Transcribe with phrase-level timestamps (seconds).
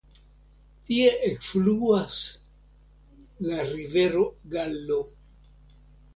[0.87, 2.21] Tie ekfluas
[3.51, 4.27] la rivero
[4.57, 5.01] Gallo.